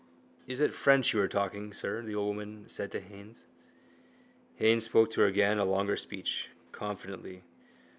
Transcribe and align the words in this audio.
—Is 0.47 0.61
it 0.61 0.73
French 0.73 1.13
you 1.13 1.21
are 1.21 1.27
talking, 1.27 1.71
sir? 1.73 2.01
the 2.01 2.15
old 2.15 2.29
woman 2.35 2.67
said 2.67 2.89
to 2.89 2.99
Haines. 2.99 3.45
Haines 4.55 4.83
spoke 4.85 5.11
to 5.11 5.21
her 5.21 5.27
again 5.27 5.59
a 5.59 5.63
longer 5.63 5.95
speech, 5.95 6.49
confidently. 6.71 7.43